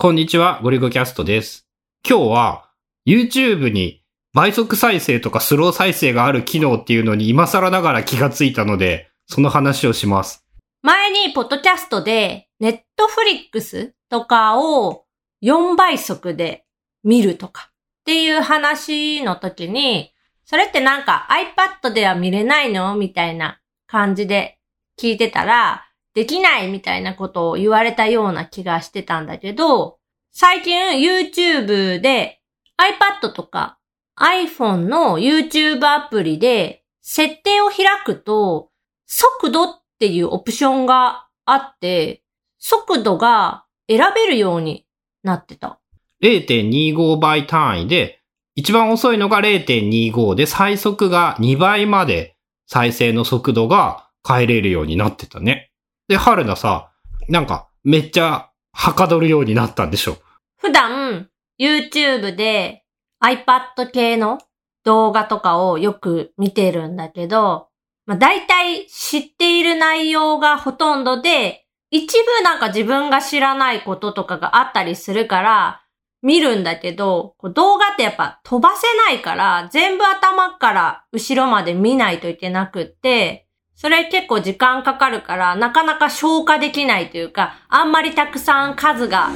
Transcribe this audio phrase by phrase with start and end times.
[0.00, 1.66] こんにちは、ゴリゴキャストです。
[2.08, 2.70] 今日は
[3.04, 10.46] YouTube に倍速再生とかスロー再生がある機能っていうのに今更ながら気がついたので、その話をします。
[10.82, 15.06] 前にポッドキャストで、ネットフリックスとかを
[15.42, 16.64] 4倍速で
[17.02, 17.72] 見るとかっ
[18.04, 20.12] ていう話の時に、
[20.44, 21.26] それってなんか
[21.82, 22.94] iPad では見れないの？
[22.94, 23.58] みたいな
[23.88, 24.60] 感じで
[24.96, 25.87] 聞いてたら、
[26.18, 30.00] できないみたいなことを言われたような気がしてたんだけど、
[30.32, 32.40] 最近 YouTube で
[32.76, 33.78] iPad とか
[34.18, 38.70] iPhone の YouTube アプリで設定を開くと、
[39.06, 42.24] 速度っていうオプションがあって、
[42.58, 44.86] 速度が選べるように
[45.22, 45.78] なってた。
[46.20, 48.18] 0.25倍単位で、
[48.56, 52.34] 一番遅いのが0.25で最速が2倍まで
[52.66, 55.68] 再生の速度が変えれるようになってたね。
[56.08, 56.90] で、春菜さ、
[57.28, 60.16] なんかめっちゃはかどるようになったんでしょ？
[60.56, 61.28] 普段
[61.60, 62.84] YouTube で
[63.22, 64.38] iPad 系の
[64.84, 67.68] 動画とかをよく見てるんだけど、
[68.06, 75.82] まあ、大体知っている内容がほとんどで、一部なんか自分が知らないこととかがあったりするから、
[76.22, 83.47] 見るんだけど、動画ってやっぱ飛ばせないから、全部頭から後ろまで見ないといけなくって、
[83.80, 89.30] それ結構時間かかるから、なかなか消化できないというか、あんまりたくさん数が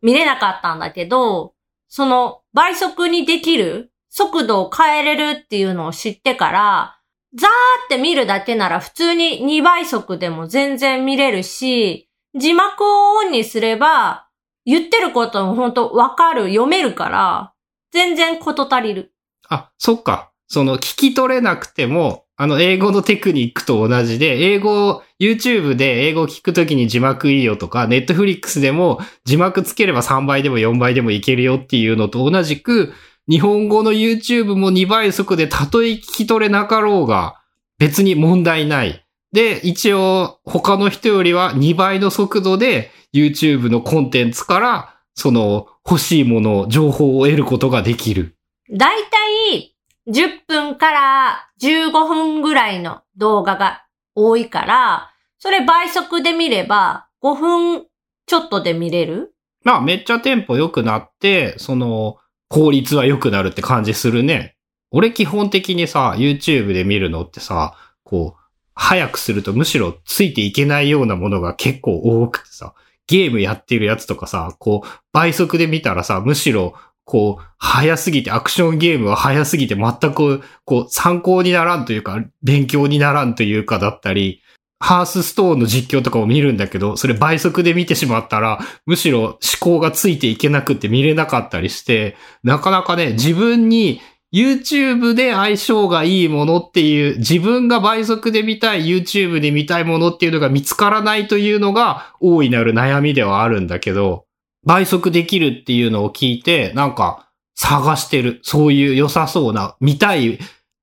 [0.00, 1.52] 見れなかったんだけど、
[1.86, 6.98] その倍速にできる速度を変えれるっていうのを知ってから、
[7.34, 14.26] ザーって見るだけなら普通に2倍速でも全然見れるし、字幕をオンにすれば、
[14.64, 17.52] 言ってることも本当わかる、読めるから、
[17.92, 19.12] 全然こと足りる。
[19.50, 20.32] あ、そっか。
[20.48, 32.92] その聞き取れなくても、あの英語のテクニックと同じで、英語、YouTube で英語聞くときに字幕いいよとか、Netflix でも字幕つければ3倍でも4倍でもいけるよっていうのと同じく、
[33.28, 37.40] 日本語の YouTube も2倍速でたとえ聞き取れなかろうが、
[37.78, 39.02] 別に問題ない。
[39.32, 48.36] で、一応他の人よりは2倍の速度で YouTube のコンテンツから、その欲しいもの、情報を得ることができる。
[48.70, 49.75] だいたい
[50.08, 53.84] 10分から15分ぐらいの動画が
[54.14, 57.86] 多いから、それ倍速で見れば5分
[58.26, 59.34] ちょっとで見れる？
[59.64, 62.18] まあ、めっちゃテンポ良くなって、その、
[62.48, 64.56] 効率は良くなるって感じするね。
[64.92, 67.74] 俺基本的にさ、YouTube で見るのってさ、
[68.04, 68.40] こう、
[68.74, 72.74] 早くするとむしろついていけないようなものが結構多くてさ、
[73.08, 76.74] ゲームやってるやつとかさ、こう、倍速で見たらさ、むしろ、
[77.06, 84.42] こう、早すぎて、アクションゲームは早すぎて全く、こう、参考にならんというか、勉強にならんというかだったり、
[84.80, 94.00] ハースストーンの実況とかを見るんだけど、それ倍速で見てしまったら、むしろ思考がついていけなくて見れなかったりして、なかなかね、自分に
[94.34, 104.25] YouTube で相性がいいものっていう、自分が倍速で見たい YouTube で見たいものっていうのが見つからないというのが大いなる悩みではあるんだけど、
[104.66, 108.40] 倍速できるっていうのを聞いて、なんか探してる。
[108.42, 110.38] そういう良さそうな、見たい、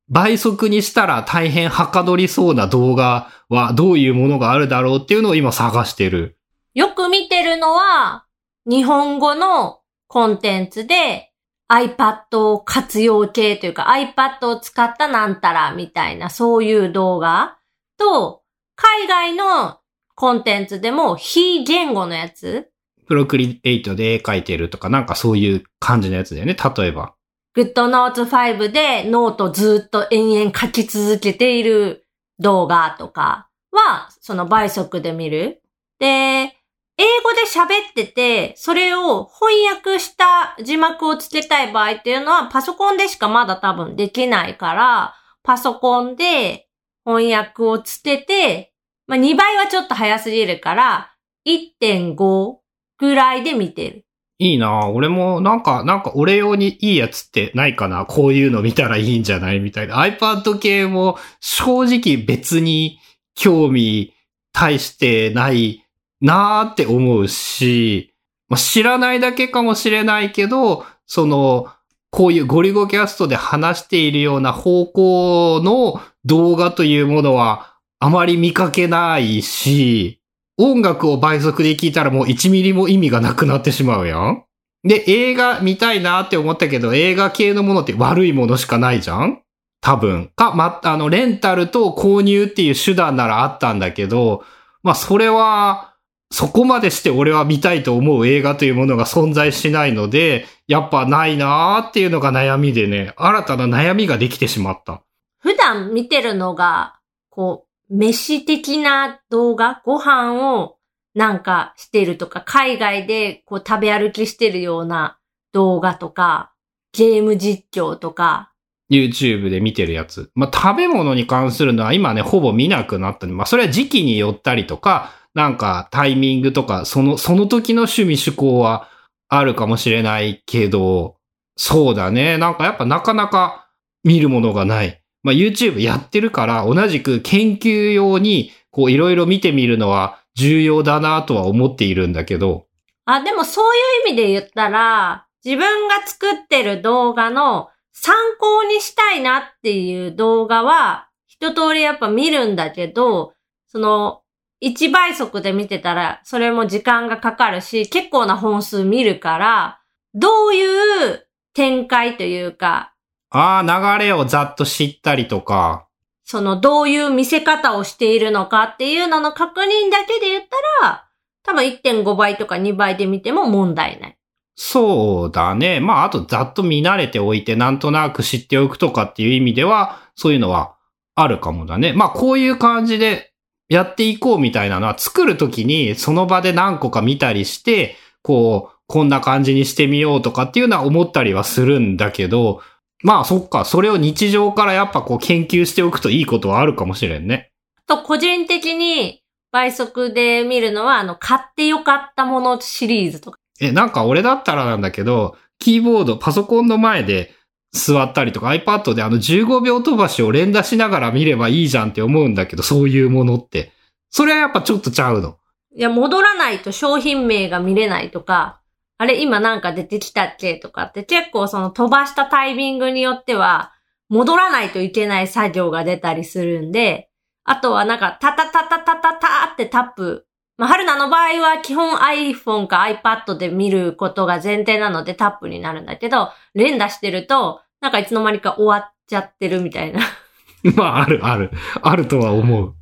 [0.10, 6.38] 倍速にしたら大変はかどりそうな動画はどういうものがあるだろうっていうのを今探してる。
[6.74, 8.26] よく見てるのは、
[8.66, 11.32] 日本語のコンテンツで
[11.70, 17.58] iPad を活用系というか iPad を使ったなんたらみたいなそういう動画
[17.98, 18.42] と、
[18.76, 19.80] 海外の
[20.16, 22.70] コンテンツでも非言語のやつ
[23.08, 26.56] Procreate で絵描いてるとかなんかそういう感じのやつだよね。
[26.56, 27.16] 例えば。
[27.56, 32.08] GoodNotes 5でノートずっと延々書き続けている
[32.40, 35.62] 動画とかは、その倍速で見る。
[36.00, 36.56] で、
[36.98, 46.68] 英語で喋ってて、それを翻訳した字幕をつけたい場合っていうのは、パソコンでしかまだ多分できないから、パソコンで
[47.06, 48.74] 翻訳をつけて、
[49.08, 51.16] まあ、2倍はちょっと早すぎるから、
[51.46, 52.63] 1.5
[53.04, 54.06] ぐらいで見てる。
[54.40, 60.02] いいなぁ俺もなんか、なんか俺用にいいやつってないかなこういうの見たらいいんじゃないみたいな。
[60.02, 63.00] iPad 系も正直別に
[63.36, 64.14] 興味
[64.54, 65.86] 対してない
[66.22, 68.14] なーって思うし、
[68.48, 71.68] まあ、知らないだけかもしれないけど、その、
[72.10, 80.22] こういうゴリゴキャストで話しているような方向の動画というものはあまり見かけないし、
[80.58, 84.44] 音楽を倍速で聴いたらもう1ミリも意味がなくなってしまうやん。
[84.84, 89.40] で、映画見たいなって思ったけど、映画系のものって悪いものしかないじゃん？
[89.82, 90.32] 多分。
[90.36, 94.44] か、ま、あの、レンタルと購入っていう手段ならあったんだけど、
[94.82, 95.96] まあ、それは、
[96.32, 105.04] そこまでして俺は見たいと思う映画というものが存在しないので、やっぱないなーっていうのが悩みでね、新たな悩みができてしまった。
[105.40, 106.96] 普段見てるのが、
[107.30, 110.78] こう、飯的な動画ご飯を
[111.14, 115.20] なんかしてるとか、海外でこう食べ歩きしてるような
[115.52, 116.54] 動画とか、
[116.94, 118.52] ゲーム実況とか、
[118.92, 120.32] YouTube で見てるやつ。
[120.36, 123.26] まあ、食べ物に関するのは今ね、ほぼ見なくなった。
[123.28, 128.90] まあ、それは時期によったりとか、なんかタイミングとか、その、その時の趣味趣向は
[129.30, 131.18] あるかもしれないけど、
[131.56, 132.38] そうだね。
[132.38, 133.70] なんかやっぱなかなか
[134.04, 135.03] 見るものがない。
[135.24, 142.66] まあ、YouTube やってるから、同じく研究用に、こういろいろ見てみるのは重要だなとは思っているんだけど、
[143.06, 153.34] あ、でもそういう意味で言ったら、自分が作ってる動画の参考にしたいなっていう動画は、一通りやっぱ見るんだけど、
[153.68, 154.22] その、
[154.64, 159.80] 1倍速で見てたら、それも時間がかかるし、結構な本数見るから、
[160.14, 162.93] どういう展開というか、
[163.36, 165.88] ああ、流れをざっと知ったりとか、
[166.24, 170.44] その、どういう見せ方をしているのかっていうのの確認だけで言っ
[170.82, 171.06] たら、
[171.44, 174.18] 多分1.5倍とか2倍で見ても問題ない。
[174.56, 175.80] そうだね。
[175.80, 180.76] まあ、あとざっと見慣れておいて、なんとなく知っておくとかっていう意味では、そういうのは
[181.16, 181.92] あるかもだね。
[181.94, 183.34] まあ、こういう感じで
[183.68, 192.62] やっていこうみたいなのは、作るときにその場で何個か見たりして、こう、こんな感じにしてみようとかっていうのは思ったりはするんだけど、
[193.04, 193.66] まあ、そっか。
[193.66, 197.52] それを日常からやっぱこう研究しておくといいことはあるかもしれんね。
[197.86, 199.22] と、個人的に
[199.52, 203.38] 倍速で見るのは、あの、買ってよかったものシリーズとか。
[203.60, 207.34] え、なんか俺だったらなんだけど、キーボード、パソコンの前で
[207.74, 213.74] 座ったりとか iPad であの15秒飛ばしを連打しながら見ればいいじゃんって思うんだけど、そういうものって。
[214.10, 215.38] それはやっぱちょっとちゃうの。
[215.76, 218.62] いや、戻らないと商品名が見れないとか、
[219.04, 223.74] あれ今なんか出てきたっけとかって結構その飛ばしたタイミングによっては、
[224.08, 227.10] 戻らないといけない作業が出たりするんで、
[227.44, 230.26] あとはなんか、タタタタタタタってタップ。
[230.58, 240.00] まあ、春菜の場合は基本 iPhone か iPad で見ることが前提なのでタップになるんだけど、連打してると、なんかいつの間にか終わっちゃってるみたいな。
[240.78, 241.52] まあ、ある、ある。
[241.82, 242.74] あるとは思う。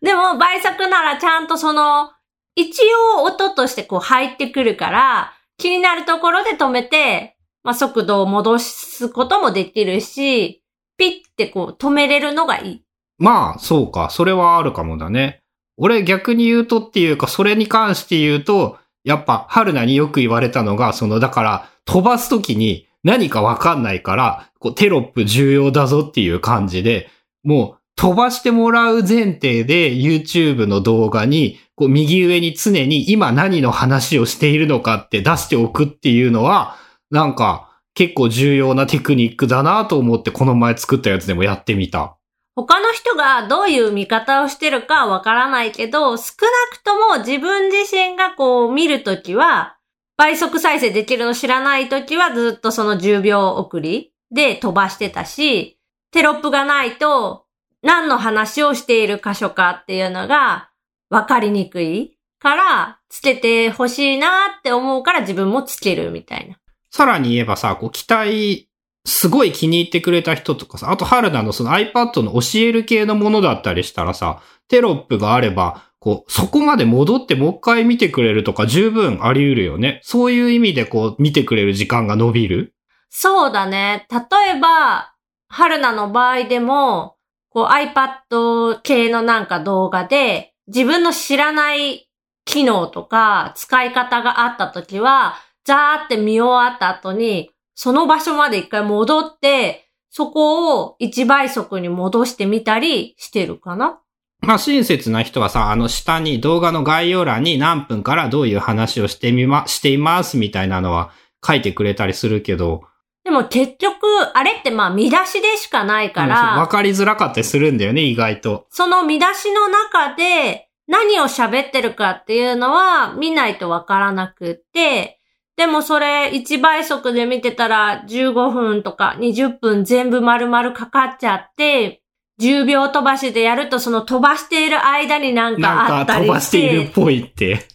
[0.00, 2.12] でも、倍速ならちゃんとその、
[2.54, 2.80] 一
[3.16, 10.62] 応音としてこう入ってくるから、気になるところで止めて、まあ、速度を戻すこともできるし、
[10.96, 12.82] ピッてこう止めれるのがいい。
[13.18, 14.10] まあ、そうか。
[14.10, 15.42] それはあるかもだね。
[15.76, 27.08] 俺逆に言うとっていうか、それに関して言うと、やっぱ、春菜によく言われたのが、その、だから、飛ばすときに何かわかんないから、こう、テロップ重要だぞっていう感じで、
[27.44, 36.76] もう、飛ばしてもらう前提で YouTube の動画に、こう、右上に常に今何の話をしているのかって出しておくっていうのは、
[37.10, 42.16] なんか、結構重要なテクニックだなと思って、この前作ったやつでもやってみた。
[42.54, 46.32] 他の人がどういう見方をしてるかわからないけど、少
[46.72, 49.76] なくとも自分自身がこう見るときは、
[50.16, 55.78] 倍速再生できるの知らないときはずっとその10秒送りで飛ばしてたし、
[56.10, 57.44] テロップがないと
[57.82, 60.70] 何の話をしている箇所かっていうのが
[61.10, 66.56] 分かりにくいから、つけてほしいなって思うから自分もつけるみたいな。
[66.90, 68.68] さらに言えばさ、こう、期待、
[69.04, 80.00] すごい気に入ってくれた人とかさ、あと春菜のその iPad の教える系のものだったりしたらさ、テロップがあれば、こう、そこまで戻ってもう一回見てくれるとか十分あり得るよね。
[80.02, 82.74] そういう意味でこう、見てくれる時間が伸びる。
[83.08, 84.06] そうだね。
[84.10, 85.14] 例えば、
[85.48, 87.16] 春菜の場合でも、
[87.50, 92.08] こう iPad 系のなんか動画で、自分の知らない
[92.44, 104.00] 機能とか使い方があった時は、ザーって見終わった後に、その場所まで一回戻って、そこを1倍速に戻してみたりしてるかな？
[104.40, 111.10] まあ、親切な人はさ、あの下に動画の概要欄に何分からどういう話をしてみま、していますみたいなのは
[111.46, 112.82] 書いてくれたりするけど、
[113.26, 118.68] でも結局、あれってまあ見出しでしかないかうんら、わかりづらかったりするんだよね、意外と。
[118.70, 125.20] その見出しの中で何を喋ってるかっていうのは見ないとわからなくって、
[125.56, 132.02] でもそれ1倍速で見てたら15分とか20分全部丸々かかっちゃって、
[132.40, 137.66] 10秒飛ばしでやるとその飛ばしている間になんかあなんかったりし飛ばしているってぽいって。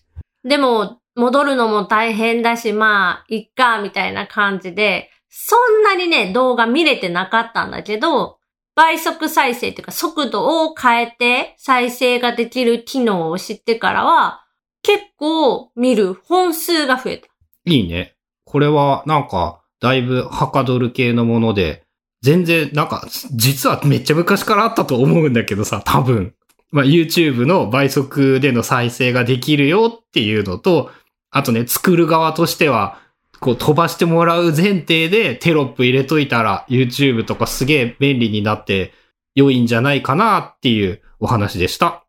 [0.46, 8.38] でも戻るのも大変だし、まあ、いっか、みたいな感じで、そんなにね、動画見れてなかったんだけど、
[8.75, 14.43] 倍速再生っていうか速度を変えて再生ができる機能を知ってからは、
[14.83, 17.27] 結構見る本数が増えた。
[17.65, 18.15] いいね。
[18.43, 21.85] これはなんか、だいぶはかどる系のもので、
[22.21, 26.35] 全然なんか、実はめっちゃ昔からあったと思うんだけどさ、多分。
[26.71, 30.91] まあ、YouTube の倍速での再生ができるよっていうのと、
[31.29, 33.00] あとね、作る側としては、
[33.41, 38.93] こう飛ばしてもらう前提でテロップ入れといたら YouTube とかすげえ便利になって
[39.33, 42.00] 良いんじゃないかなっていうお話でした。